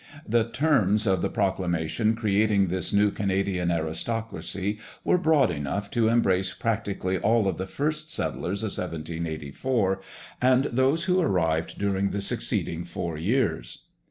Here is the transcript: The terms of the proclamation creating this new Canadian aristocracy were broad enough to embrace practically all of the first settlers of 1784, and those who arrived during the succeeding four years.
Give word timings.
The 0.27 0.49
terms 0.49 1.05
of 1.05 1.21
the 1.21 1.29
proclamation 1.29 2.15
creating 2.15 2.69
this 2.69 2.91
new 2.91 3.11
Canadian 3.11 3.69
aristocracy 3.71 4.79
were 5.03 5.19
broad 5.19 5.51
enough 5.51 5.91
to 5.91 6.07
embrace 6.07 6.55
practically 6.55 7.19
all 7.19 7.47
of 7.47 7.57
the 7.59 7.67
first 7.67 8.11
settlers 8.11 8.63
of 8.63 8.69
1784, 8.71 10.01
and 10.41 10.63
those 10.71 11.03
who 11.03 11.19
arrived 11.21 11.77
during 11.77 12.09
the 12.09 12.19
succeeding 12.21 12.83
four 12.83 13.15
years. 13.15 13.83